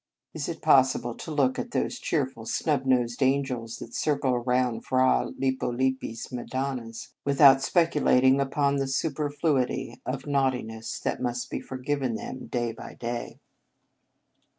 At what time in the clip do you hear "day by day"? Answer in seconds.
12.47-13.37